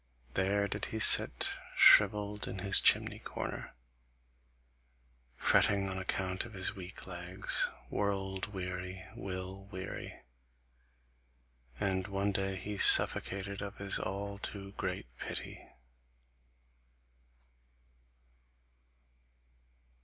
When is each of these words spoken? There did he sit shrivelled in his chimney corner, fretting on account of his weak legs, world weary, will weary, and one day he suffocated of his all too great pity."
There 0.33 0.67
did 0.67 0.85
he 0.85 0.97
sit 0.97 1.51
shrivelled 1.75 2.47
in 2.47 2.57
his 2.57 2.79
chimney 2.79 3.19
corner, 3.19 3.75
fretting 5.37 5.87
on 5.87 5.99
account 5.99 6.43
of 6.43 6.53
his 6.53 6.75
weak 6.75 7.05
legs, 7.05 7.69
world 7.87 8.47
weary, 8.47 9.05
will 9.15 9.65
weary, 9.65 10.23
and 11.79 12.07
one 12.07 12.31
day 12.31 12.55
he 12.55 12.79
suffocated 12.79 13.61
of 13.61 13.77
his 13.77 13.99
all 13.99 14.39
too 14.39 14.71
great 14.71 15.05
pity." 15.19 15.63